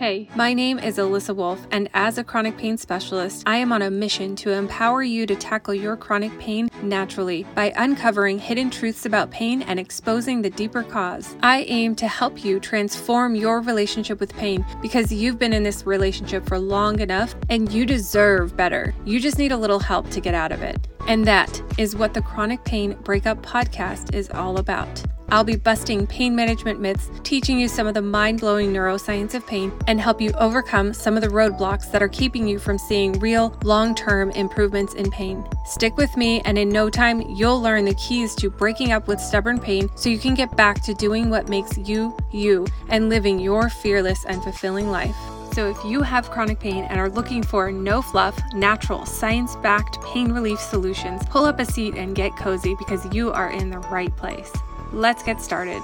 [0.00, 3.82] Hey, my name is Alissa Wolfe, and as a chronic pain specialist, I am on
[3.82, 9.04] a mission to empower you to tackle your chronic pain naturally by uncovering hidden truths
[9.04, 11.36] about pain and exposing the deeper cause.
[11.42, 15.84] I aim to help you transform your relationship with pain because you've been in this
[15.84, 18.94] relationship for long enough and you deserve better.
[19.04, 20.88] You just need a little help to get out of it.
[21.08, 25.02] And that is what the Chronic Pain Breakup Podcast is all about.
[25.30, 29.46] I'll be busting pain management myths, teaching you some of the mind blowing neuroscience of
[29.46, 33.12] pain, and help you overcome some of the roadblocks that are keeping you from seeing
[33.20, 35.44] real, long term improvements in pain.
[35.64, 39.20] Stick with me, and in no time, you'll learn the keys to breaking up with
[39.20, 43.38] stubborn pain so you can get back to doing what makes you, you, and living
[43.38, 45.16] your fearless and fulfilling life.
[45.52, 50.00] So, if you have chronic pain and are looking for no fluff, natural, science backed
[50.02, 53.78] pain relief solutions, pull up a seat and get cozy because you are in the
[53.78, 54.52] right place.
[54.92, 55.80] Let's get started.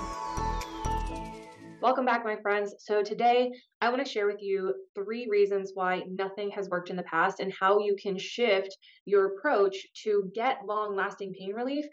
[1.80, 2.74] Welcome back, my friends.
[2.80, 6.96] So, today I want to share with you three reasons why nothing has worked in
[6.96, 11.84] the past and how you can shift your approach to get long lasting pain relief.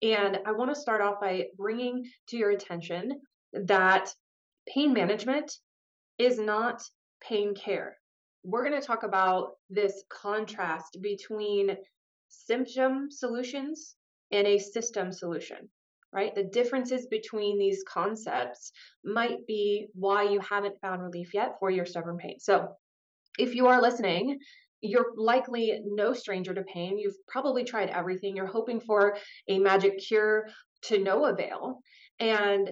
[0.00, 3.20] And I want to start off by bringing to your attention
[3.52, 4.08] that
[4.72, 5.50] pain management
[6.18, 6.80] is not
[7.20, 7.96] pain care.
[8.44, 11.76] We're going to talk about this contrast between
[12.28, 13.96] symptom solutions
[14.30, 15.68] and a system solution
[16.12, 16.34] right?
[16.34, 18.72] The differences between these concepts
[19.04, 22.38] might be why you haven't found relief yet for your stubborn pain.
[22.38, 22.68] So,
[23.38, 24.38] if you are listening,
[24.80, 26.98] you're likely no stranger to pain.
[26.98, 28.36] You've probably tried everything.
[28.36, 30.48] You're hoping for a magic cure
[30.82, 31.80] to no avail.
[32.18, 32.70] And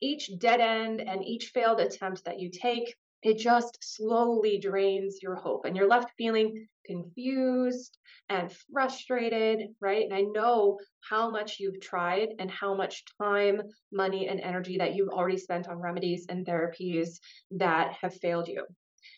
[0.00, 5.34] each dead end and each failed attempt that you take it just slowly drains your
[5.34, 10.04] hope and you're left feeling confused and frustrated, right?
[10.04, 10.78] And I know
[11.08, 15.68] how much you've tried and how much time, money, and energy that you've already spent
[15.68, 17.18] on remedies and therapies
[17.52, 18.64] that have failed you.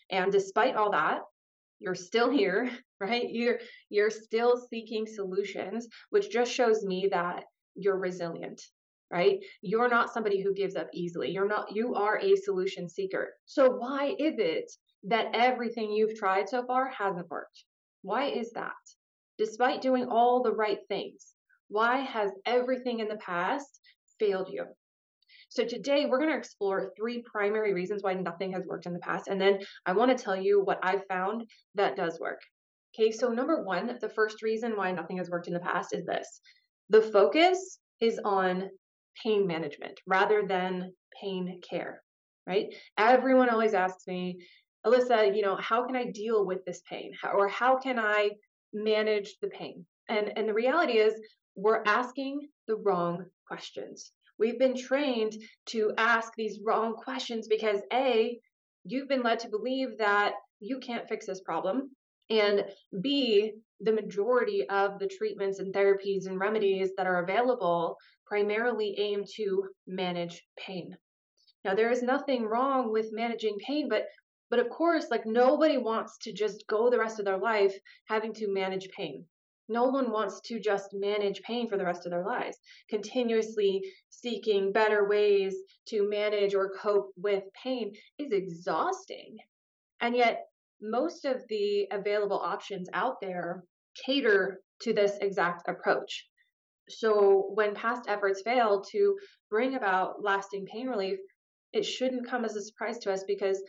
[0.09, 1.21] And despite all that,
[1.79, 3.29] you're still here, right?
[3.29, 7.43] You're you're still seeking solutions, which just shows me that
[7.75, 8.61] you're resilient
[9.11, 9.39] right?
[9.61, 11.31] You're not somebody who gives up easily.
[11.31, 13.33] You're not, you are a solution seeker.
[13.45, 14.71] So why is it
[15.03, 17.63] that everything you've tried so far hasn't worked?
[18.01, 18.73] Why is that?
[19.37, 21.33] Despite doing all the right things,
[21.69, 23.79] why has everything in the past
[24.19, 24.65] failed you?
[25.49, 28.99] So today we're going to explore three primary reasons why nothing has worked in the
[28.99, 29.27] past.
[29.27, 32.39] And then I want to tell you what I've found that does work.
[32.95, 36.05] Okay, so number one, the first reason why nothing has worked in the past is
[36.05, 36.41] this
[36.89, 38.69] the focus is on
[39.23, 42.01] pain management rather than pain care,
[42.47, 42.67] right?
[42.97, 44.39] Everyone always asks me,
[44.85, 47.11] Alissa, you know, how can I deal with this pain?
[47.23, 48.31] Or how can I
[48.73, 49.85] manage the pain?
[50.07, 51.13] And, and the reality is,
[51.55, 54.11] we're asking the wrong questions.
[54.37, 55.33] We've been trained
[55.67, 58.39] to ask these wrong questions because A,
[58.85, 61.91] you've been led to believe that you can't fix this problem.
[62.29, 62.65] And
[63.01, 69.23] B, the majority of the treatments and therapies and remedies that are available primarily aim
[69.35, 70.95] to manage pain.
[71.65, 74.05] Now, there is nothing wrong with managing pain, but
[74.49, 77.75] but of course, like nobody wants to just go the rest of their life
[78.05, 79.25] having to manage pain.
[79.67, 82.57] No one wants to just manage pain for the rest of their lives,
[82.89, 85.55] continuously seeking better ways
[85.89, 89.37] to manage or cope with pain is exhausting.
[90.01, 90.48] And yet,
[90.81, 93.63] most of the available options out there
[94.05, 96.27] cater to this exact approach.
[96.89, 99.17] So, when past efforts fail to
[99.49, 101.19] bring about lasting pain relief,
[101.71, 103.61] it shouldn't come as a surprise to us because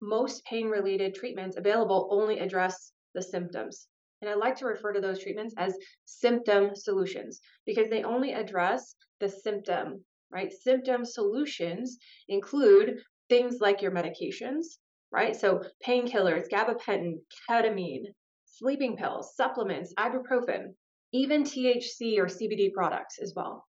[0.00, 3.88] most pain related treatments available only address the symptoms.
[4.20, 8.94] And I like to refer to those treatments as symptom solutions because they only address
[9.20, 10.52] the symptom, right?
[10.52, 11.98] Symptom solutions
[12.28, 14.78] include things like your medications,
[15.12, 15.34] right?
[15.34, 17.14] So painkillers, gabapentin,
[17.48, 18.04] ketamine,
[18.44, 20.74] sleeping pills, supplements, ibuprofen,
[21.12, 23.64] even THC or CBD products as well.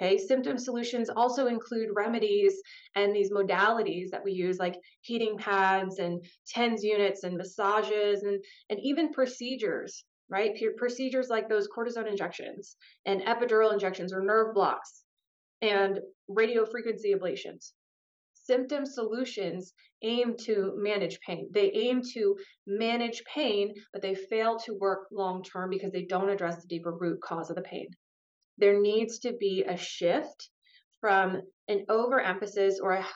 [0.00, 2.60] Okay, symptom solutions also include remedies
[2.96, 8.38] and these modalities that we use, like heating pads and TENS units and massages and,
[8.68, 10.52] and even procedures, right?
[10.76, 12.76] procedures like those cortisone injections
[13.06, 15.04] and epidural injections or nerve blocks
[15.62, 17.72] and radio frequency ablations
[18.46, 19.72] symptom solutions
[20.02, 21.48] aim to manage pain.
[21.52, 26.30] They aim to manage pain, but they fail to work long term because they don't
[26.30, 27.88] address the deeper root cause of the pain.
[28.58, 30.50] There needs to be a shift
[31.00, 33.06] from an overemphasis or a,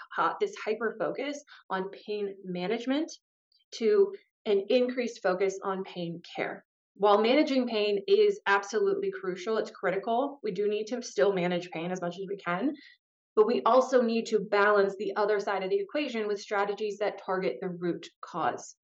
[0.40, 3.10] this hyper focus on pain management
[3.72, 4.14] to
[4.46, 6.64] an increased focus on pain care.
[6.96, 10.38] While managing pain is absolutely crucial, it's critical.
[10.42, 12.74] We do need to still manage pain as much as we can,
[13.40, 17.22] But we also need to balance the other side of the equation with strategies that
[17.24, 18.76] target the root cause.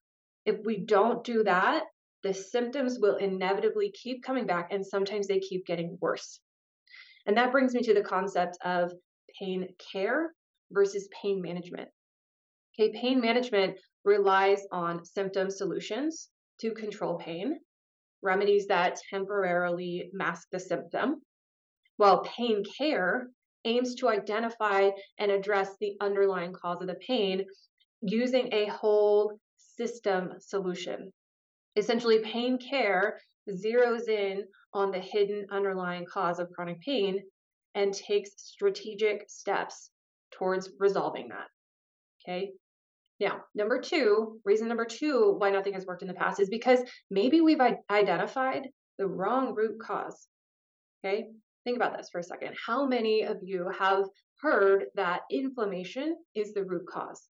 [0.47, 1.85] If we don't do that,
[2.23, 6.41] the symptoms will inevitably keep coming back and sometimes they keep getting worse.
[7.27, 8.95] And that brings me to the concept of
[9.39, 10.33] pain care
[10.71, 11.91] versus pain management.
[12.81, 16.31] Okay, pain management relies on symptom solutions
[16.63, 17.61] to control pain,
[18.23, 21.21] remedies that temporarily mask the symptom,
[21.99, 23.29] while pain care
[23.67, 27.45] aims to identify and address the underlying cause of the pain
[28.01, 31.13] using a whole system solution.
[31.77, 33.21] Essentially, pain care
[33.51, 37.23] zeroes in on the hidden underlying cause of chronic pain
[37.75, 39.91] and takes strategic steps
[40.33, 41.47] towards resolving that.
[42.23, 42.53] Okay.
[43.21, 46.81] Now, number two, reason number two why nothing has worked in the past is because
[47.11, 47.61] maybe we've
[47.91, 48.69] identified
[48.99, 50.29] the wrong root cause.
[51.05, 51.29] Okay.
[51.67, 52.55] Think about this for a second.
[52.65, 54.05] How many of you have
[54.41, 57.29] heard that inflammation is the root cause?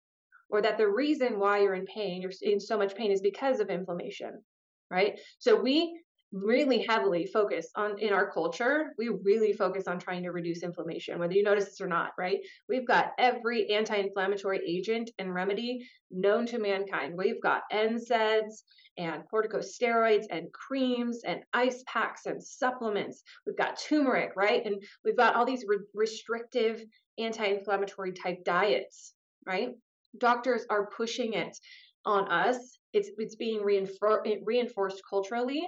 [0.49, 3.59] Or that the reason why you're in pain, you're in so much pain, is because
[3.59, 4.43] of inflammation,
[4.89, 5.19] right?
[5.37, 6.01] So we
[6.33, 11.19] really heavily focus on in our culture we really focus on trying to reduce inflammation
[11.19, 12.39] whether you notice this or not right?
[12.67, 17.15] We've got every anti-inflammatory agent and remedy known to mankind.
[17.17, 18.63] We've got NSAIDs
[18.97, 23.23] and corticosteroids and creams and ice packs and supplements.
[23.45, 24.65] We've got turmeric right?
[24.65, 26.83] And we've got all these re- restrictive
[27.17, 29.13] anti-inflammatory type diets
[29.45, 29.69] right?
[30.17, 31.57] Doctors are pushing it
[32.05, 32.77] on us.
[32.93, 35.67] It's it's being reinfor- reinforced culturally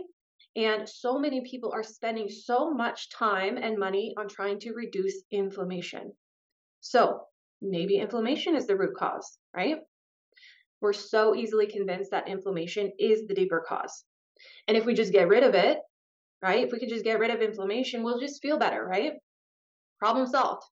[0.55, 5.23] and so many people are spending so much time and money on trying to reduce
[5.31, 6.13] inflammation.
[6.79, 7.21] So
[7.61, 9.77] maybe inflammation is the root cause, right?
[10.81, 14.05] We're so easily convinced that inflammation is the deeper cause.
[14.67, 15.79] And if we just get rid of it,
[16.41, 16.65] right?
[16.65, 19.13] If we could just get rid of inflammation, we'll just feel better, right?
[19.99, 20.63] Problem solved.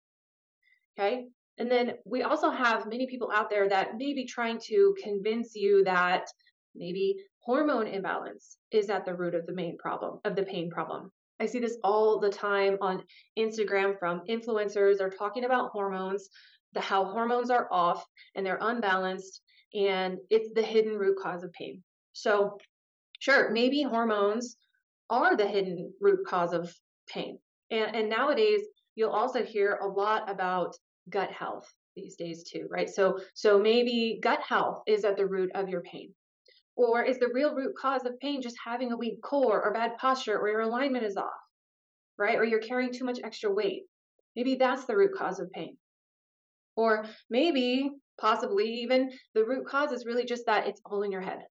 [0.98, 1.26] Okay.
[1.58, 5.56] And then we also have many people out there that may be trying to convince
[5.56, 6.28] you that
[6.76, 7.16] maybe
[7.46, 11.12] hormone imbalance is at the root of the main problem of the pain problem.
[11.40, 13.04] I see this all the time on
[13.38, 14.98] Instagram from influencers.
[14.98, 16.30] They're talking about hormones,
[16.74, 18.06] the how hormones are off
[18.36, 19.42] and they're unbalanced,
[19.74, 21.84] and it's the hidden root cause of pain.
[22.14, 22.58] So,
[23.20, 24.56] sure, maybe hormones
[25.10, 26.74] are the hidden root cause of
[27.08, 27.40] pain.
[27.72, 28.62] And, and nowadays,
[28.96, 30.76] you'll also hear a lot about
[31.10, 32.90] gut health these days too, right?
[32.90, 36.14] So, so maybe gut health is at the root of your pain.
[36.76, 39.98] Or is the real root cause of pain just having a weak core or bad
[39.98, 41.30] posture or your alignment is off,
[42.18, 42.38] right?
[42.38, 43.84] Or you're carrying too much extra weight.
[44.36, 45.78] Maybe that's the root cause of pain.
[46.76, 51.22] Or maybe, possibly even, the root cause is really just that it's all in your
[51.22, 51.44] head,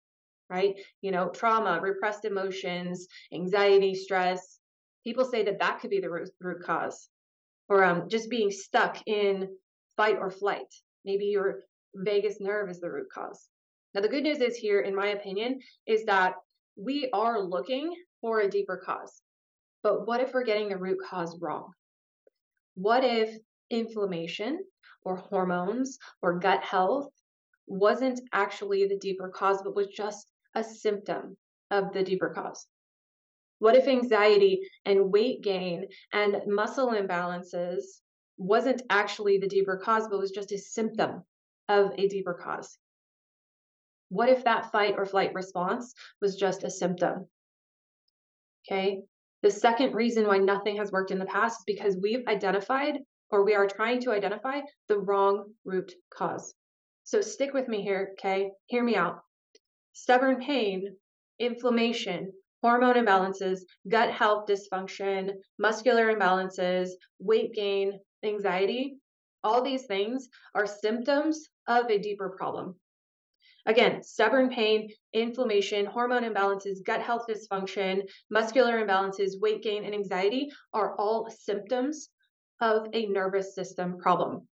[0.50, 0.74] right?
[1.02, 4.60] You know, trauma, repressed emotions, anxiety, stress.
[5.04, 7.10] People say that that could be the root, root cause.
[7.70, 9.50] Or um, just being stuck in
[9.98, 10.74] fight or flight.
[11.06, 11.60] Maybe your
[11.94, 13.51] vagus nerve is the root cause.
[13.94, 16.36] Now, the good news is here, in my opinion, is that
[16.78, 19.22] we are looking for a deeper cause.
[19.84, 21.74] But what if we're getting the root cause wrong?
[22.76, 23.36] What if
[23.70, 24.64] inflammation
[25.04, 27.12] or hormones or gut health
[27.68, 31.36] wasn't actually the deeper cause, but was just a symptom
[31.70, 32.68] of the deeper cause?
[33.60, 37.84] What if anxiety and weight gain and muscle imbalances
[38.38, 41.24] wasn't actually the deeper cause, but was just a symptom
[41.68, 42.78] of a deeper cause?
[44.12, 47.30] What if that fight or flight response was just a symptom?
[48.68, 49.04] Okay.
[49.42, 52.98] The second reason why nothing has worked in the past is because we've identified
[53.30, 56.54] or we are trying to identify the wrong root cause.
[57.06, 58.52] So stick with me here, okay?
[58.66, 59.22] Hear me out.
[59.94, 60.98] Stubborn pain,
[61.40, 68.98] inflammation, hormone imbalances, gut health dysfunction, muscular imbalances, weight gain, anxiety,
[69.42, 72.76] all these things are symptoms of a deeper problem.
[73.66, 80.52] Again, stubborn pain, inflammation, hormone imbalances, gut health dysfunction, muscular imbalances, weight gain, and anxiety
[80.74, 82.10] are all symptoms
[82.60, 84.48] of a nervous system problem.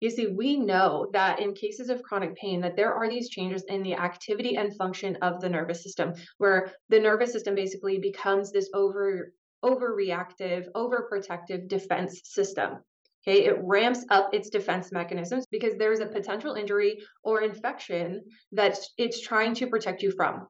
[0.00, 3.64] You see, we know that in cases of chronic pain that there are these changes
[3.68, 8.50] in the activity and function of the nervous system where the nervous system basically becomes
[8.50, 12.82] this over overreactive, overprotective defense system.
[13.26, 18.22] Okay, it ramps up its defense mechanisms because there's a potential injury or infection
[18.52, 20.46] that it's trying to protect you from.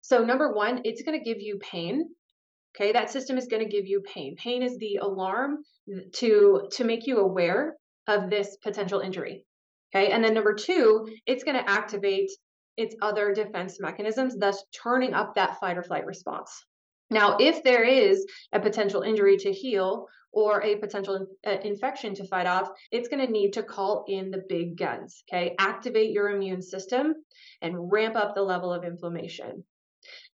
[0.00, 2.08] So, number one, it's going to give you pain.
[2.74, 4.34] Okay, that system is going to give you pain.
[4.36, 5.58] Pain is the alarm
[6.14, 7.76] to to make you aware
[8.08, 9.46] of this potential injury.
[9.94, 12.30] Okay, and then number two, it's going to activate
[12.76, 16.64] its other defense mechanisms, thus turning up that fight or flight response.
[17.14, 22.26] Now, if there is a potential injury to heal or a potential uh, infection to
[22.26, 25.54] fight off, it's going to need to call in the big guns, okay?
[25.60, 27.14] Activate your immune system
[27.62, 29.62] and ramp up the level of inflammation.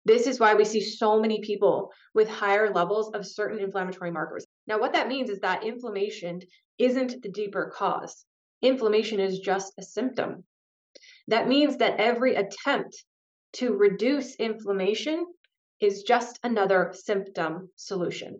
[0.06, 4.46] This is why we see so many people with higher levels of certain inflammatory markers.
[4.66, 6.40] Now, what that means is that inflammation
[6.78, 8.24] isn't the deeper cause.
[8.62, 10.44] Inflammation is just a symptom.
[11.28, 13.04] That means that every attempt
[13.52, 15.26] to reduce inflammation
[15.80, 18.32] is just another symptom solution.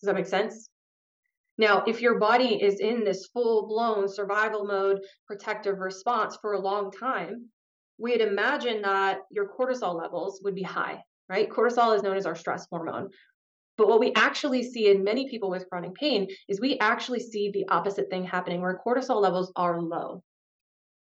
[0.00, 0.68] Does that make sense?
[1.58, 6.60] Now, if your body is in this full blown survival mode protective response for a
[6.60, 7.50] long time,
[7.98, 11.50] we'd imagine that your cortisol levels would be high, right?
[11.50, 13.10] Cortisol is known as our stress hormone.
[13.76, 17.50] But what we actually see in many people with chronic pain is we actually see
[17.50, 20.22] the opposite thing happening where cortisol levels are low.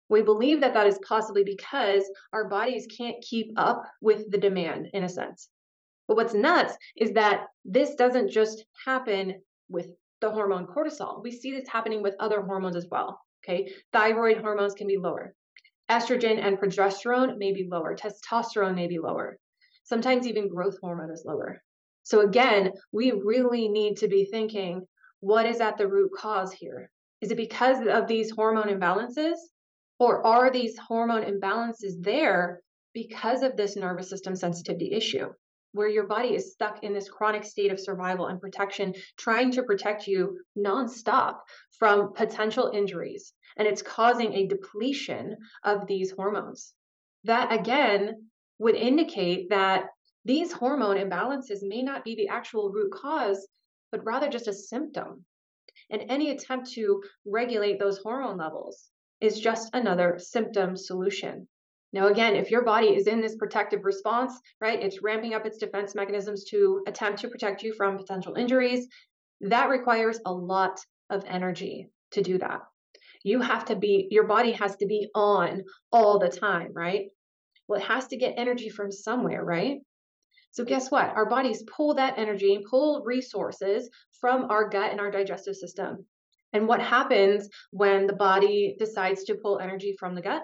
[0.10, 4.90] We believe that that is possibly because our bodies can't keep up with the demand
[4.94, 5.50] in a sense.
[6.08, 9.88] But what's nuts is that this doesn't just happen with
[10.22, 11.24] the hormone cortisol.
[11.24, 13.20] We see this happening with other hormones as well.
[13.44, 13.72] Okay.
[13.92, 15.34] Thyroid hormones can be lower.
[15.90, 17.96] Estrogen and progesterone may be lower.
[17.96, 19.38] Testosterone may be lower.
[19.84, 21.62] Sometimes even growth hormone is lower.
[22.04, 24.88] So again, we really need to be thinking
[25.20, 26.90] what is at the root cause here?
[27.22, 29.36] Is it because of these hormone imbalances?
[30.00, 32.62] Or are these hormone imbalances there
[32.94, 35.28] because of this nervous system sensitivity issue?
[35.74, 39.64] Where your body is stuck in this chronic state of survival and protection, trying to
[39.64, 41.40] protect you nonstop
[41.78, 43.34] from potential injuries.
[43.58, 46.74] And it's causing a depletion of these hormones.
[47.26, 49.86] That again would indicate that
[50.26, 53.48] these hormone imbalances may not be the actual root cause,
[53.92, 55.26] but rather just a symptom.
[55.90, 58.90] And any attempt to regulate those hormone levels
[59.20, 61.48] is just another symptom solution.
[61.94, 65.60] Now, again, if your body is in this protective response, right, it's ramping up its
[65.60, 68.88] defense mechanisms to attempt to protect you from potential injuries,
[69.42, 70.80] that requires a lot
[71.12, 72.62] of energy to do that.
[73.24, 77.06] You have to be, your body has to be on all the time, right?
[77.68, 79.78] Well, it has to get energy from somewhere, right?
[80.52, 81.10] So, guess what?
[81.10, 86.06] Our bodies pull that energy, pull resources from our gut and our digestive system.
[86.54, 90.44] And what happens when the body decides to pull energy from the gut?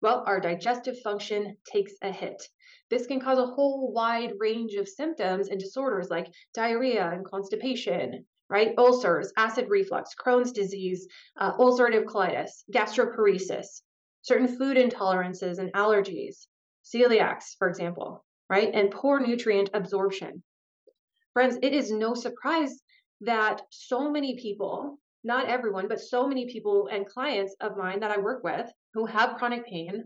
[0.00, 2.40] Well, our digestive function takes a hit.
[2.88, 8.24] This can cause a whole wide range of symptoms and disorders like diarrhea and constipation,
[8.48, 8.74] right?
[8.78, 13.82] Ulcers, acid reflux, Crohn's disease, uh, ulcerative colitis, gastroparesis,
[14.22, 16.46] certain food intolerances and allergies,
[16.84, 18.70] celiacs, for example, right?
[18.72, 20.42] And poor nutrient absorption.
[21.32, 22.82] Friends, it is no surprise
[23.22, 28.10] that so many people, not everyone, but so many people and clients of mine that
[28.10, 30.04] I work with who have chronic pain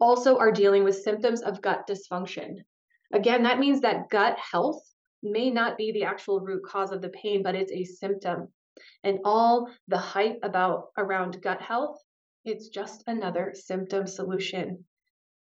[0.00, 2.56] also are dealing with symptoms of gut dysfunction.
[3.12, 4.82] Again, that means that gut health
[5.22, 8.48] may not be the actual root cause of the pain, but it's a symptom.
[9.02, 11.98] And all the hype about around gut health,
[12.44, 14.84] it's just another symptom solution.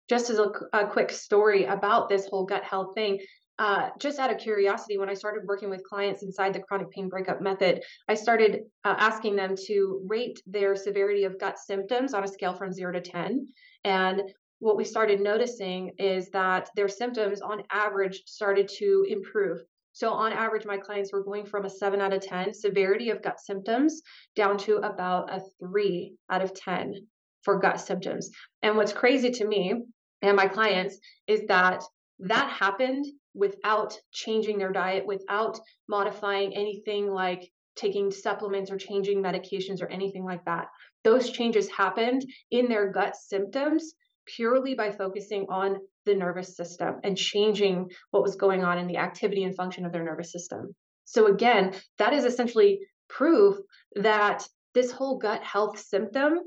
[0.09, 3.21] Just as a, a quick story about this whole gut health thing,
[3.59, 7.09] uh, just out of curiosity, when I started working with clients inside the chronic pain
[7.09, 12.25] breakup method, I started uh, asking them to rate their severity of gut symptoms on
[12.25, 13.49] a scale from zero to 10.
[13.85, 14.23] And
[14.59, 19.61] what we started noticing is that their symptoms on average started to improve.
[19.93, 23.23] So, on average, my clients were going from a seven out of 10 severity of
[23.23, 24.03] gut symptoms
[24.35, 26.95] down to about a three out of 10
[27.43, 28.31] for gut symptoms.
[28.63, 29.75] And what's crazy to me
[30.23, 31.85] and my clients is that
[32.21, 33.05] that happened
[33.35, 40.25] without changing their diet, without modifying anything like taking supplements or changing medications or anything
[40.25, 40.69] like that.
[41.03, 43.95] Those changes happened in their gut symptoms
[44.27, 48.97] purely by focusing on the nervous system and changing what was going on in the
[48.97, 50.75] activity and function of their nervous system.
[51.05, 53.59] So, again, that is essentially proof
[53.97, 56.39] that this whole gut health symptom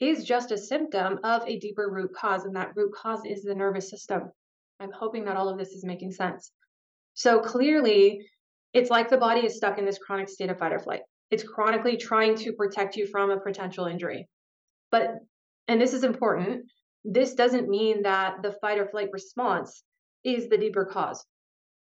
[0.00, 3.54] is just a symptom of a deeper root cause, and that root cause is the
[3.54, 4.32] nervous system.
[4.80, 6.52] I'm hoping that all of this is making sense.
[7.14, 8.26] So clearly,
[8.72, 11.02] it's like the body is stuck in this chronic state of fight or flight.
[11.30, 14.28] It's chronically trying to protect you from a potential injury.
[14.90, 15.10] But,
[15.68, 16.64] and this is important,
[17.04, 19.82] this doesn't mean that the fight or flight response
[20.24, 21.24] is the deeper cause.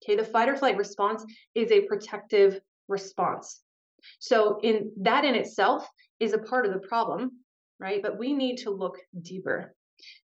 [0.02, 1.24] Okay, the fight or flight response
[1.54, 3.62] is a protective response.
[4.20, 5.88] So, in that in itself
[6.20, 7.30] is a part of the problem,
[7.80, 8.00] right?
[8.00, 9.74] But we need to look deeper.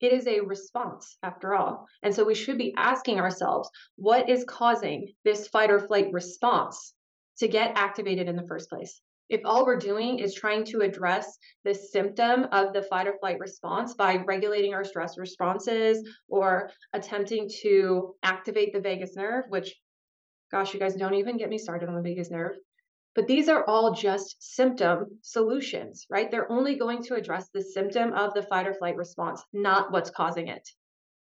[0.00, 1.86] It is a response, after all.
[2.02, 6.94] And so we should be asking ourselves what is causing this fight or flight response
[7.38, 9.02] to get activated in the first place?
[9.28, 13.38] If all we're doing is trying to address the symptom of the fight or flight
[13.38, 19.76] response by regulating our stress responses or attempting to activate the vagus nerve, which
[20.50, 22.56] Gosh, you guys don't even get me started on the vagus nerve.
[23.14, 26.30] But these are all just symptom solutions, right?
[26.30, 30.10] They're only going to address the symptom of the fight or flight response, not what's
[30.10, 30.68] causing it.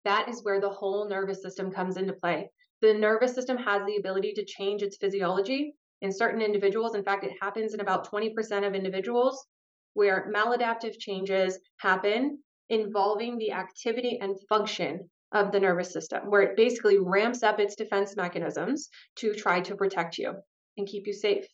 [0.03, 2.51] That is where the whole nervous system comes into play.
[2.81, 6.93] The nervous system has the ability to change its physiology in certain individuals.
[6.93, 9.47] In fact, it happens in about 20% of individuals
[9.93, 16.57] where maladaptive changes happen involving the activity and function of the nervous system, where it
[16.57, 20.33] basically ramps up its defense mechanisms to try to protect you
[20.77, 21.45] and keep you safe.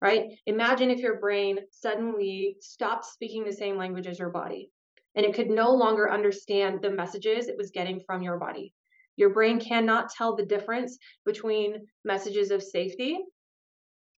[0.00, 0.30] Right?
[0.46, 4.70] Imagine if your brain suddenly stopped speaking the same language as your body
[5.14, 8.72] and it could no longer understand the messages it was getting from your body.
[9.16, 13.18] Your brain cannot tell the difference between messages of safety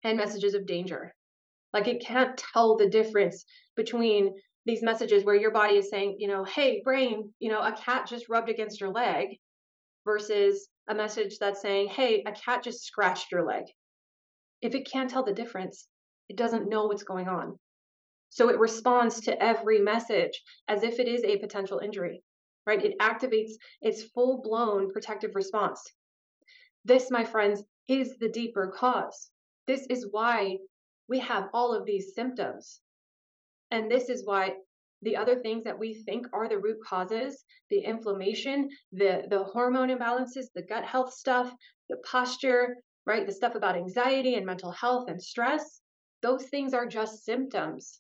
[0.04, 1.16] and messages of danger.
[1.74, 3.46] Like it can't tell the difference
[3.76, 4.36] between
[4.66, 8.08] these messages where your body is saying, you know, hey, brain, you know, a cat
[8.08, 9.30] just rubbed against your leg
[10.06, 13.64] versus a message that's saying, hey, a cat just scratched your leg.
[14.62, 15.88] If it can't tell the difference,
[16.30, 17.60] it doesn't know what's going on.
[18.30, 22.24] So it responds to every message as if it is a potential injury,
[22.66, 22.84] right?
[22.84, 23.52] It activates
[23.82, 25.82] its full blown protective response.
[26.86, 29.32] This, my friends, is the deeper cause.
[29.68, 30.60] This is why
[31.10, 32.82] we have all of these symptoms.
[33.70, 34.56] And this is why
[35.02, 39.90] the other things that we think are the root causes the inflammation the the hormone
[39.90, 41.52] imbalances the gut health stuff
[41.90, 43.26] the posture right?
[43.26, 45.82] The stuff about anxiety and mental health and stress
[46.22, 48.00] those things are just symptoms.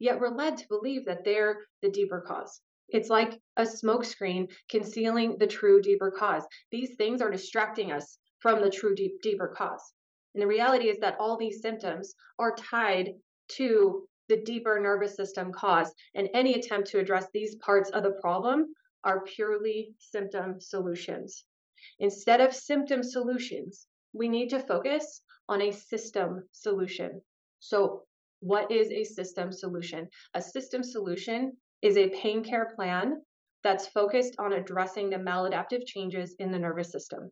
[0.00, 2.60] Yet we're led to believe that they're the deeper cause.
[2.88, 6.44] It's like a smokescreen concealing the true deeper cause.
[6.72, 9.92] These things are distracting us from the true deep, deeper cause.
[10.34, 13.10] And the reality is that all these symptoms are tied
[13.52, 15.92] to the deeper nervous system cause.
[16.14, 21.44] And any attempt to address these parts of the problem are purely symptom solutions.
[22.00, 27.20] Instead of symptom solutions, we need to focus on a system solution.
[27.60, 28.02] So,
[28.40, 30.08] what is a system solution?
[30.34, 33.20] A system solution is a pain care plan
[33.62, 37.30] that's focused on addressing the maladaptive changes in the nervous system.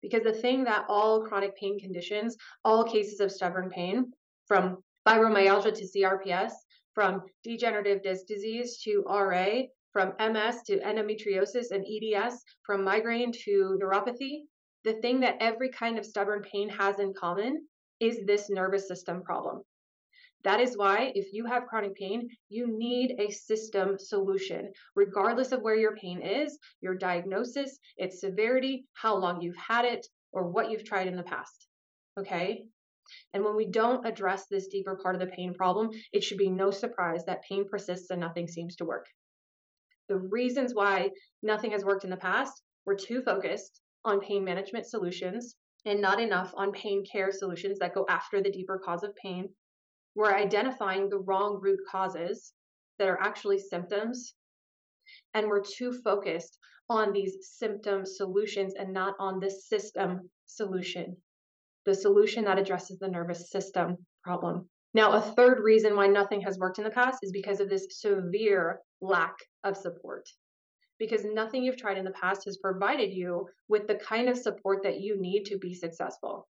[0.00, 4.12] Because the thing that all chronic pain conditions, all cases of stubborn pain,
[4.46, 6.52] from fibromyalgia to CRPS,
[6.94, 13.78] from degenerative disc disease to RA, from MS to endometriosis and EDS, from migraine to
[13.80, 14.42] neuropathy.
[14.84, 17.66] The thing that every kind of stubborn pain has in common
[18.00, 19.62] is this nervous system problem.
[20.42, 25.62] That is why, if you have chronic pain, you need a system solution, regardless of
[25.62, 30.68] where your pain is, your diagnosis, its severity, how long you've had it, or what
[30.68, 31.68] you've tried in the past.
[32.18, 32.64] Okay?
[33.34, 36.50] And when we don't address this deeper part of the pain problem, it should be
[36.50, 39.06] no surprise that pain persists and nothing seems to work.
[40.08, 44.86] The reasons why nothing has worked in the past, we're too focused on pain management
[44.86, 49.14] solutions and not enough on pain care solutions that go after the deeper cause of
[49.16, 49.48] pain.
[50.14, 52.52] We're identifying the wrong root causes
[52.98, 54.34] that are actually symptoms.
[55.34, 61.16] And we're too focused on these symptom solutions and not on the system solution
[61.84, 64.68] the solution that addresses the nervous system problem.
[64.94, 67.86] Now, a third reason why nothing has worked in the past is because of this
[67.90, 69.34] severe lack
[69.64, 70.28] of support.
[71.02, 74.84] Because nothing you've tried in the past has provided you with the kind of support
[74.84, 76.46] that you need to be successful.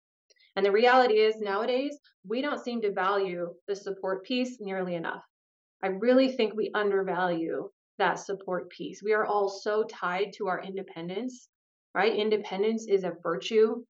[0.56, 5.22] And the reality is, nowadays, we don't seem to value the support piece nearly enough.
[5.84, 9.04] I really think we undervalue that support piece.
[9.04, 11.48] We are all so tied to our independence,
[11.94, 12.12] right?
[12.12, 13.84] Independence is a virtue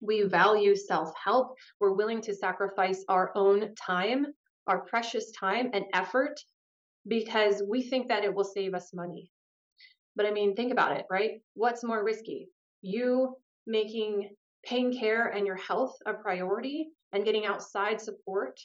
[0.00, 1.56] we value self help.
[1.80, 4.26] We're willing to sacrifice our own time,
[4.68, 6.38] our precious time and effort
[7.08, 9.32] because we think that it will save us money.
[10.16, 11.40] But I mean, think about it, right?
[11.54, 12.48] What's more risky?
[12.82, 14.30] You making
[14.64, 18.58] pain care and your health a priority and getting outside support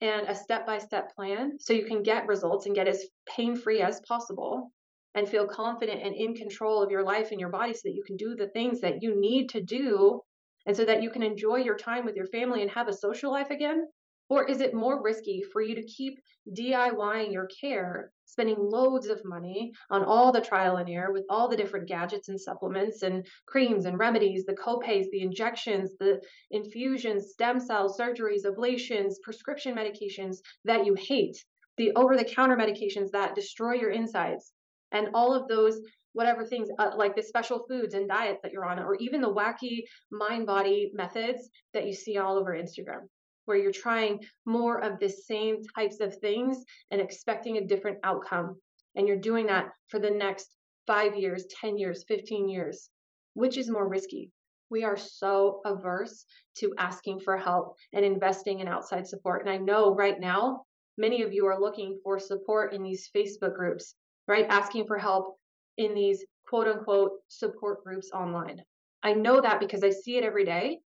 [0.00, 3.56] and a step by step plan so you can get results and get as pain
[3.56, 4.72] free as possible
[5.14, 8.02] and feel confident and in control of your life and your body so that you
[8.04, 10.20] can do the things that you need to do
[10.66, 13.30] and so that you can enjoy your time with your family and have a social
[13.30, 13.86] life again?
[14.28, 16.18] Or is it more risky for you to keep
[16.50, 21.48] DIYing your care, spending loads of money on all the trial and error with all
[21.48, 27.30] the different gadgets and supplements and creams and remedies, the copays, the injections, the infusions,
[27.32, 31.36] stem cell surgeries, ablations, prescription medications that you hate,
[31.76, 34.52] the over the counter medications that destroy your insides,
[34.92, 35.80] and all of those
[36.14, 39.32] whatever things uh, like the special foods and diets that you're on, or even the
[39.32, 43.08] wacky mind body methods that you see all over Instagram,
[43.44, 48.56] where you're trying more of the same types of things and expecting a different outcome.
[48.96, 50.54] And you're doing that for the next
[50.86, 52.90] five years, 10 years, 15 years.
[53.34, 54.30] Which is more risky?
[54.72, 56.24] we are so averse
[56.56, 59.42] to asking for help and investing in outside support.
[59.42, 60.64] And I know right now,
[60.96, 63.94] many of you are looking for support in these Facebook groups,
[64.26, 64.46] right?
[64.48, 65.36] Asking for help
[65.76, 68.62] in these quote unquote support groups online.
[69.02, 70.78] I know that because I see it every day.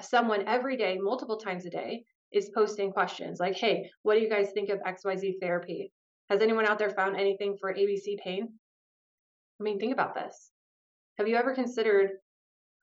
[0.00, 4.28] Someone every day, multiple times a day, is posting questions like, hey, what do you
[4.28, 5.92] guys think of XYZ therapy?
[6.28, 8.48] Has anyone out there found anything for ABC pain?
[9.60, 10.50] I mean, think about this.
[11.18, 12.10] Have you ever considered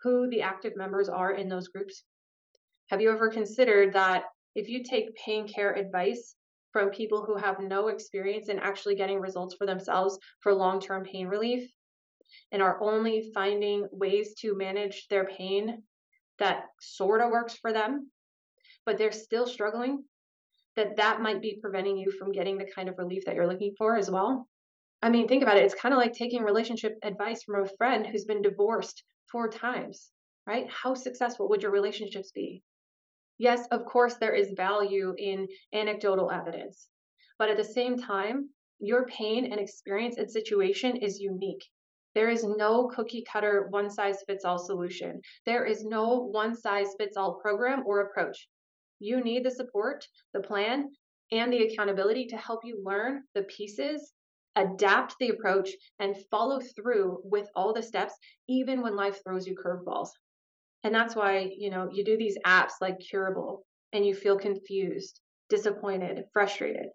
[0.02, 2.04] who the active members are in those groups?
[2.90, 4.24] Have you ever considered that
[4.56, 6.36] if you take pain care advice
[6.72, 11.04] from people who have no experience in actually getting results for themselves for long term
[11.04, 11.70] pain relief
[12.52, 15.84] and are only finding ways to manage their pain
[16.40, 18.12] that sort of works for them,
[18.86, 20.04] but they're still struggling,
[20.76, 23.74] that that might be preventing you from getting the kind of relief that you're looking
[23.78, 24.48] for as well.
[25.02, 25.66] I mean, think about it.
[25.66, 30.12] It's kind of like taking relationship advice from a friend who's been divorced four times,
[30.48, 30.66] right?
[30.70, 32.64] How successful would your relationships be?
[33.38, 36.88] Yes, of course, there is value in anecdotal evidence,
[37.38, 41.64] but at the same time, your pain and experience and situation is unique.
[42.16, 45.22] There is no cookie cutter, one size fits all solution.
[45.46, 48.48] There is no one size fits all program or approach.
[49.00, 50.92] You need the support, the plan,
[51.32, 54.14] and the accountability to help you learn the pieces,
[54.56, 58.14] adapt the approach, and follow through with all the steps,
[58.48, 60.10] even when life throws you curveballs.
[60.84, 65.20] And that's why, you know, you do these apps like Curable and you feel confused,
[65.50, 66.88] disappointed, frustrated.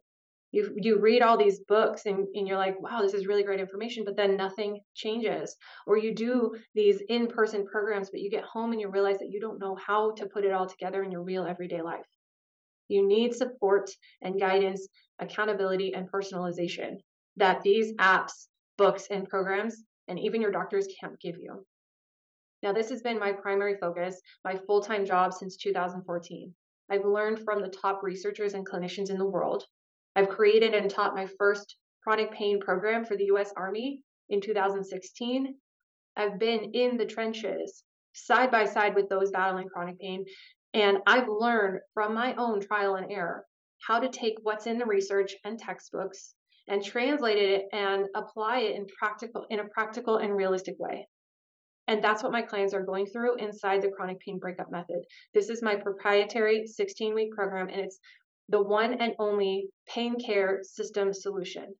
[0.51, 3.61] You, you read all these books and, and you're like, wow, this is really great
[3.61, 5.55] information, but then nothing changes.
[5.87, 9.31] Or you do these in person programs, but you get home and you realize that
[9.31, 12.07] you don't know how to put it all together in your real everyday life.
[12.89, 13.91] You need support
[14.23, 16.97] and guidance, accountability, and personalization
[17.37, 21.67] that these apps, books, and programs, and even your doctors can't give you.
[22.63, 26.55] Now, this has been my primary focus, my full time job since 2014.
[26.91, 29.65] I've learned from the top researchers and clinicians in the world
[30.19, 35.55] I've created and taught my first chronic pain program for the US Army in 2016.
[36.17, 40.25] I've been in the trenches side by side with those battling chronic pain.
[40.75, 43.45] And I've learned from my own trial and error
[43.87, 46.35] how to take what's in the research and textbooks
[46.67, 51.07] and translate it and apply it in practical in a practical and realistic way.
[51.87, 55.01] And that's what my clients are going through inside the chronic pain breakup method.
[55.33, 57.99] This is my proprietary 16 week program, and it's
[58.49, 61.75] the one and only pain care system solution.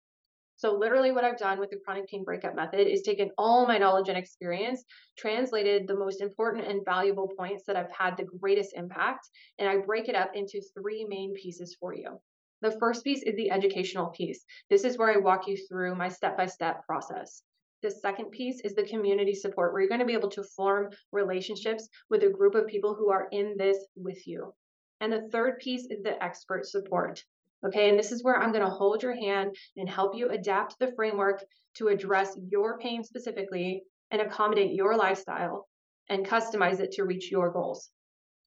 [0.57, 3.79] So, literally, what I've done with the chronic pain breakup method is taken all my
[3.79, 4.85] knowledge and experience,
[5.17, 9.29] translated the most important and valuable points that have had the greatest impact,
[9.59, 12.21] and I break it up into three main pieces for you.
[12.61, 14.45] The first piece is the educational piece.
[14.69, 17.45] This is where I walk you through my step by step process.
[17.83, 20.91] The second piece is the community support, where you're going to be able to form
[21.13, 24.53] relationships with a group of people who are in this with you.
[25.01, 27.23] And the third piece is the expert support.
[27.65, 30.79] Okay, and this is where I'm going to hold your hand and help you adapt
[30.79, 31.43] the framework
[31.75, 35.69] to address your pain specifically and accommodate your lifestyle
[36.09, 37.91] and customize it to reach your goals.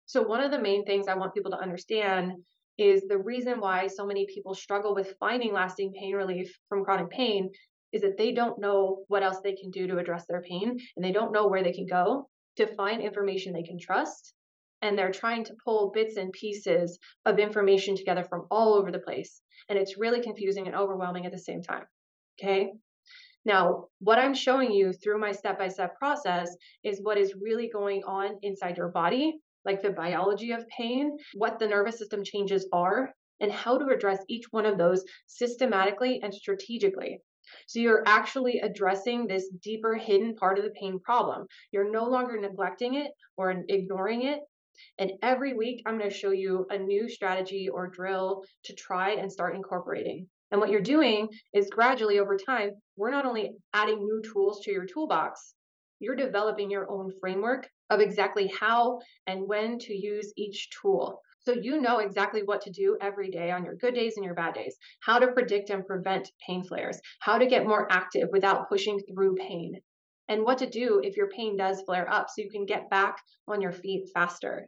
[0.06, 2.34] So, one of the main things I want people to understand
[2.78, 7.10] is the reason why so many people struggle with finding lasting pain relief from chronic
[7.10, 7.50] pain
[7.92, 11.06] is that they don't know what else they can do to address their pain and
[11.06, 14.34] they don't know where they can go to find information they can trust
[14.82, 19.00] and they're trying to pull bits and pieces of information together from all over the
[19.00, 19.42] place.
[19.70, 21.86] And it's really confusing and overwhelming at the same time.
[22.42, 22.72] Okay.
[23.44, 27.70] Now, what I'm showing you through my step by step process is what is really
[27.74, 32.68] going on inside your body, like the biology of pain, what the nervous system changes
[32.72, 37.20] are, and how to address each one of those systematically and strategically.
[37.68, 41.48] So you're actually addressing this deeper hidden part of the pain problem.
[41.72, 44.40] You're no longer neglecting it or ignoring it.
[44.98, 49.12] And every week, I'm going to show you a new strategy or drill to try
[49.12, 50.28] and start incorporating.
[50.52, 54.72] And what you're doing is gradually over time, we're not only adding new tools to
[54.72, 55.56] your toolbox,
[56.00, 61.22] you're developing your own framework of exactly how and when to use each tool.
[61.44, 64.36] So you know exactly what to do every day on your good days and your
[64.36, 68.70] bad days, how to predict and prevent pain flares, how to get more active without
[68.70, 69.82] pushing through pain,
[70.32, 73.18] and what to do if your pain does flare up so you can get back
[73.50, 74.66] on your feet faster.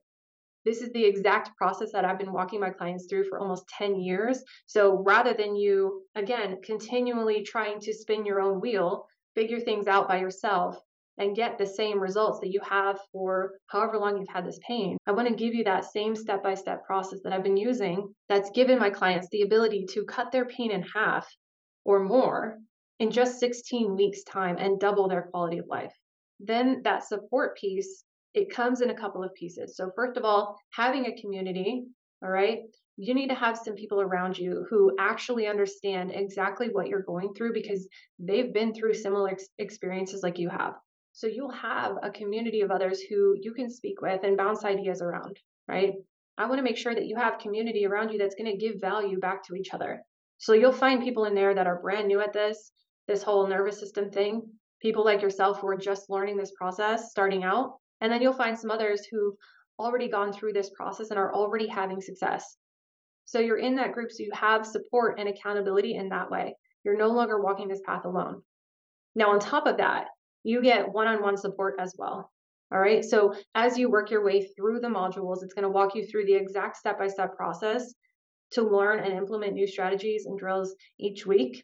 [0.66, 3.96] This is the exact process that I've been walking my clients through for almost 10
[3.96, 4.44] years.
[4.66, 10.10] So rather than you, again, continually trying to spin your own wheel, figure things out
[10.10, 10.78] by yourself,
[11.18, 14.98] and get the same results that you have for however long you've had this pain.
[15.08, 18.14] I want to give you that same step by step process that I've been using
[18.28, 21.26] that's given my clients the ability to cut their pain in half
[21.86, 22.58] or more
[23.04, 25.94] in just 16 weeks' time and double their quality of life.
[26.40, 29.76] Then that support piece it comes in a couple of pieces.
[29.76, 31.84] So, first of all, having a community,
[32.24, 32.60] all right,
[32.96, 37.34] you need to have some people around you who actually understand exactly what you're going
[37.34, 37.88] through because
[38.20, 40.74] they've been through similar ex- experiences like you have.
[41.12, 45.02] So, you'll have a community of others who you can speak with and bounce ideas
[45.02, 45.38] around,
[45.68, 45.94] right?
[46.38, 48.82] I want to make sure that you have community around you that's going to give
[48.82, 50.02] value back to each other.
[50.38, 52.72] So, you'll find people in there that are brand new at this,
[53.08, 54.44] this whole nervous system thing,
[54.82, 58.60] people like yourself who are just learning this process, starting out and then you'll find
[58.60, 59.34] some others who've
[59.80, 62.58] already gone through this process and are already having success.
[63.24, 66.54] So you're in that group, so you have support and accountability in that way.
[66.84, 68.42] You're no longer walking this path alone.
[69.16, 70.08] Now, on top of that,
[70.44, 72.30] you get one on one support as well.
[72.74, 73.06] All right.
[73.06, 76.26] So as you work your way through the modules, it's going to walk you through
[76.26, 77.94] the exact step by step process
[78.52, 81.64] to learn and implement new strategies and drills each week.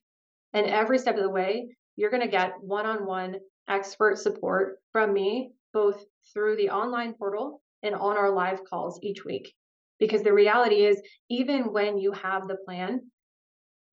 [0.54, 3.36] And every step of the way, you're going to get one on one
[3.68, 9.24] expert support from me, both through the online portal and on our live calls each
[9.24, 9.54] week.
[10.00, 13.02] Because the reality is, even when you have the plan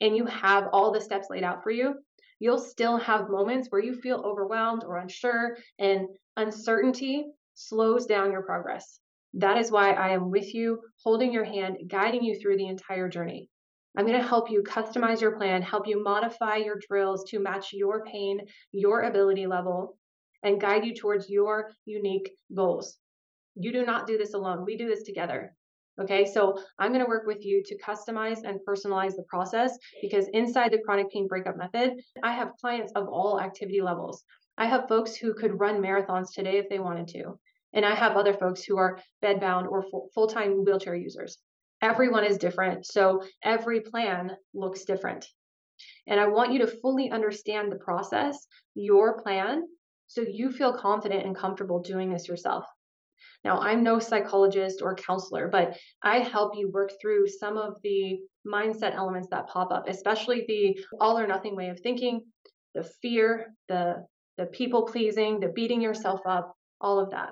[0.01, 1.95] and you have all the steps laid out for you,
[2.39, 8.43] you'll still have moments where you feel overwhelmed or unsure, and uncertainty slows down your
[8.43, 9.01] progress.
[9.35, 13.09] That is why I am with you, holding your hand, guiding you through the entire
[13.09, 13.49] journey.
[13.97, 17.73] I'm going to help you customize your plan, help you modify your drills to match
[17.73, 18.41] your pain,
[18.73, 19.97] your ability level,
[20.43, 22.99] and guide you towards your unique goals.
[23.55, 24.65] You do not do this alone.
[24.67, 25.55] We do this together.
[25.99, 30.29] Okay, so I'm going to work with you to customize and personalize the process because
[30.35, 34.23] inside the chronic pain breakup method, I have clients of all activity levels.
[34.59, 37.39] I have folks who could run marathons today if they wanted to.
[37.73, 41.39] And I have other folks who are bedbound or full time wheelchair users.
[41.83, 42.87] Everyone is different.
[42.87, 45.27] So every plan looks different.
[46.07, 49.65] And I want you to fully understand the process, your plan,
[50.09, 52.65] so you feel confident and comfortable doing this yourself.
[53.45, 58.19] Now, I'm no psychologist or counselor, but I help you work through some of the
[58.47, 62.23] mindset elements that pop up, especially the all or nothing way of thinking,
[62.75, 64.05] the fear, the
[64.37, 67.31] the people pleasing, the beating yourself up, all of that.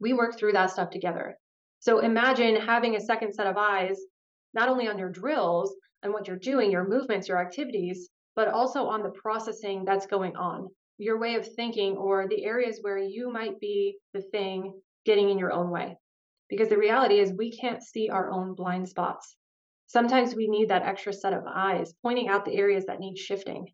[0.00, 1.36] We work through that stuff together.
[1.84, 4.00] So imagine having a second set of eyes,
[4.54, 8.86] not only on your drills and what you're doing, your movements, your activities, but also
[8.86, 13.30] on the processing that's going on your way of thinking or the areas where you
[13.30, 15.98] might be the thing getting in your own way.
[16.48, 19.36] Because the reality is, we can't see our own blind spots.
[19.86, 23.66] Sometimes we need that extra set of eyes pointing out the areas that need shifting.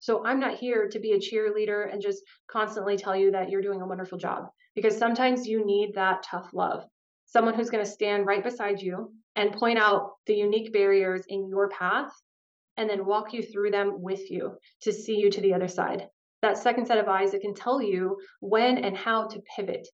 [0.00, 3.60] So I'm not here to be a cheerleader and just constantly tell you that you're
[3.60, 6.84] doing a wonderful job because sometimes you need that tough love.
[7.32, 11.48] Someone who's going to stand right beside you and point out the unique barriers in
[11.48, 12.12] your path
[12.76, 16.08] and then walk you through them with you to see you to the other side
[16.42, 19.86] that second set of eyes that can tell you when and how to pivot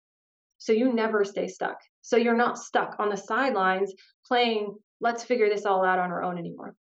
[0.57, 1.79] so you never stay stuck.
[2.01, 3.95] So you're not stuck on the sidelines
[4.27, 6.75] playing, let's figure this all out on our own anymore.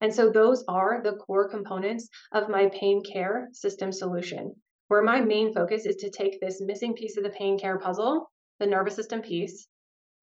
[0.00, 4.54] And so those are the core components of my pain care system solution,
[4.88, 8.30] where my main focus is to take this missing piece of the pain care puzzle,
[8.58, 9.66] the nervous system piece,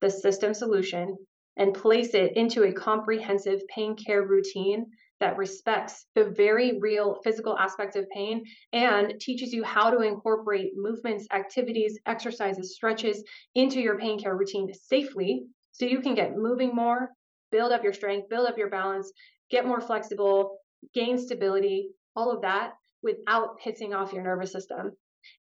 [0.02, 1.16] the system solution,
[1.56, 4.84] and place it into a comprehensive pain care routine
[5.20, 10.72] that respects the very real physical aspects of pain and teaches you how to incorporate
[10.74, 13.22] movements, activities, exercises, stretches
[13.54, 17.10] into your pain care routine safely so you can get moving more,
[17.52, 19.12] build up your strength, build up your balance,
[19.50, 20.58] get more flexible,
[20.92, 24.90] gain stability, all of that without pissing off your nervous system.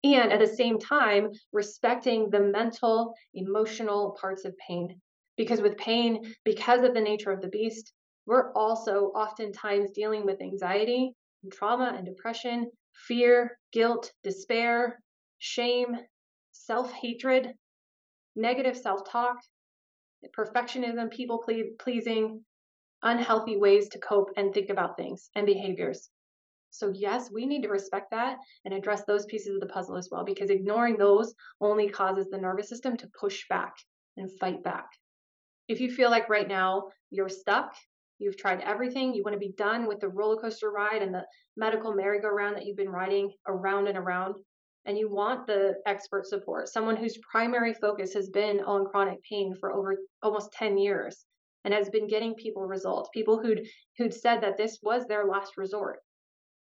[0.05, 5.01] And at the same time, respecting the mental, emotional parts of pain.
[5.37, 7.93] Because with pain, because of the nature of the beast,
[8.27, 12.71] we're also oftentimes dealing with anxiety, and trauma, and depression,
[13.07, 15.01] fear, guilt, despair,
[15.38, 15.97] shame,
[16.53, 17.55] self hatred,
[18.37, 19.37] negative self talk,
[20.37, 21.43] perfectionism, people
[21.79, 22.45] pleasing,
[23.03, 26.11] unhealthy ways to cope and think about things and behaviors.
[26.71, 30.09] So, yes, we need to respect that and address those pieces of the puzzle as
[30.11, 33.75] well, because ignoring those only causes the nervous system to push back
[34.17, 34.87] and fight back.
[35.69, 37.75] If you feel like right now you're stuck
[38.21, 39.15] You've tried everything.
[39.15, 41.25] You want to be done with the roller coaster ride and the
[41.57, 44.35] medical merry-go-round that you've been riding around and around.
[44.85, 49.55] And you want the expert support, someone whose primary focus has been on chronic pain
[49.59, 51.25] for over almost 10 years
[51.65, 55.57] and has been getting people results, people who'd who'd said that this was their last
[55.57, 56.01] resort.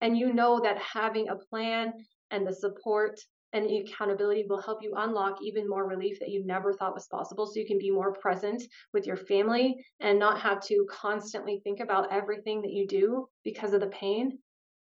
[0.01, 1.93] And you know that having a plan
[2.31, 3.19] and the support
[3.53, 7.45] and accountability will help you unlock even more relief that you never thought was possible
[7.45, 11.79] so you can be more present with your family and not have to constantly think
[11.81, 14.39] about everything that you do because of the pain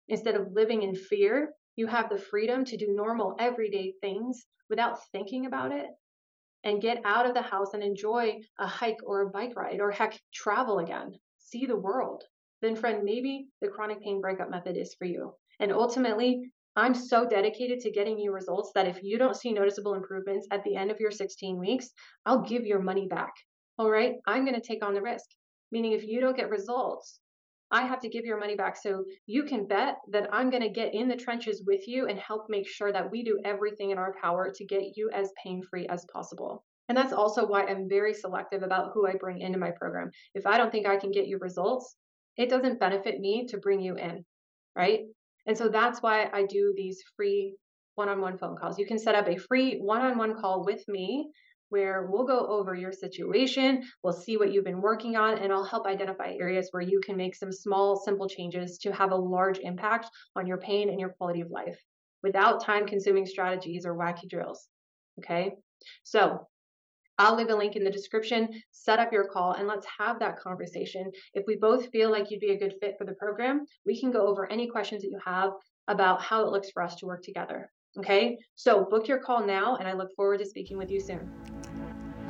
[0.08, 4.98] instead of living in fear You have the freedom to do normal, everyday things without
[5.12, 5.86] thinking about it
[6.64, 9.90] and get out of the house and enjoy a hike or a bike ride or
[9.90, 12.24] heck, travel again, see the world.
[12.60, 15.34] Then, friend, maybe the chronic pain breakup method is for you.
[15.60, 19.94] And ultimately, I'm so dedicated to getting you results that if you don't see noticeable
[19.94, 21.90] improvements at the end of your 16 weeks,
[22.26, 23.32] I'll give your money back.
[23.78, 25.26] All right, I'm going to take on the risk.
[25.70, 27.20] Meaning, if you don't get results,
[27.70, 28.76] I have to give your money back.
[28.76, 32.18] So you can bet that I'm going to get in the trenches with you and
[32.18, 35.62] help make sure that we do everything in our power to get you as pain
[35.62, 36.64] free as possible.
[36.88, 40.10] And that's also why I'm very selective about who I bring into my program.
[40.34, 41.96] If I don't think I can get you results,
[42.38, 44.24] it doesn't benefit me to bring you in,
[44.74, 45.00] right?
[45.46, 47.56] And so that's why I do these free
[47.96, 48.78] one on one phone calls.
[48.78, 51.30] You can set up a free one on one call with me
[51.70, 55.64] where we'll go over your situation, we'll see what you've been working on, and I'll
[55.64, 59.58] help identify areas where you can make some small, simple changes to have a large
[59.58, 61.78] impact on your pain and your quality of life
[62.22, 64.68] without time consuming strategies or wacky drills.
[65.18, 65.52] Okay,
[66.04, 66.46] so
[67.18, 68.48] I'll leave a link in the description.
[68.70, 71.10] Set up your call and let's have that conversation.
[71.34, 74.10] If we both feel like you'd be a good fit for the program, we can
[74.10, 75.50] go over any questions that you have
[75.88, 77.70] about how it looks for us to work together.
[77.98, 81.57] Okay, so book your call now, and I look forward to speaking with you soon.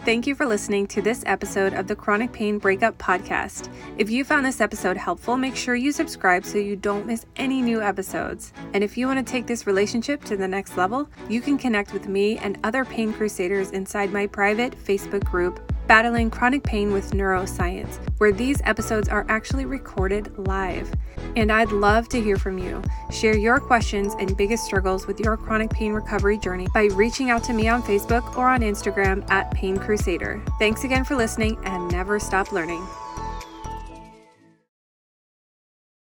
[0.08, 3.70] Thank you for listening to this episode of the Chronic Pain Breakup Podcast.
[3.98, 7.60] If you found this episode helpful, make sure you subscribe so you don't miss any
[7.60, 8.54] new episodes.
[8.72, 11.92] And if you want to take this relationship to the next level, you can connect
[11.92, 17.12] with me and other pain crusaders inside my private Facebook group, Battling Chronic Pain with
[17.12, 20.92] Neuroscience, where these episodes are actually recorded live.
[21.34, 22.82] And I'd love to hear from you.
[23.10, 27.42] Share your questions and biggest struggles with your chronic pain recovery journey by reaching out
[27.44, 30.42] to me on Facebook or on Instagram at Pain Crusader.
[30.58, 32.86] Thanks again for listening and never stop learning.